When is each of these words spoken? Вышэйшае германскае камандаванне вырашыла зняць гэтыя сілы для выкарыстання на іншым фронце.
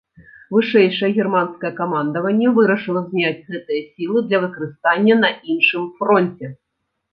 Вышэйшае 0.53 1.09
германскае 1.17 1.71
камандаванне 1.79 2.47
вырашыла 2.55 3.01
зняць 3.11 3.47
гэтыя 3.57 3.81
сілы 3.91 4.25
для 4.33 4.41
выкарыстання 4.47 5.21
на 5.23 5.33
іншым 5.59 5.89
фронце. 6.03 6.45